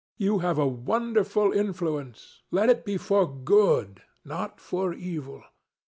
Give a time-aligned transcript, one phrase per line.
[0.17, 2.41] You have a wonderful influence.
[2.49, 5.43] Let it be for good, not for evil.